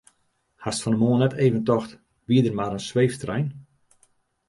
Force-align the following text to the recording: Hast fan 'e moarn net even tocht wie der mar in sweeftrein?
Hast 0.63 0.81
fan 0.83 0.93
'e 0.95 0.99
moarn 1.01 1.21
net 1.23 1.37
even 1.45 1.63
tocht 1.67 1.91
wie 2.27 2.43
der 2.43 2.57
mar 2.57 2.73
in 2.77 2.83
sweeftrein? 2.89 3.47